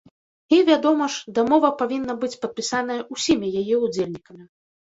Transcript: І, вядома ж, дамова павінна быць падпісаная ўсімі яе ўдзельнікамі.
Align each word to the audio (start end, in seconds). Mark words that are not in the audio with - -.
І, 0.55 0.57
вядома 0.69 1.05
ж, 1.15 1.33
дамова 1.35 1.69
павінна 1.81 2.13
быць 2.23 2.39
падпісаная 2.47 2.99
ўсімі 3.17 3.55
яе 3.63 3.75
ўдзельнікамі. 3.87 4.43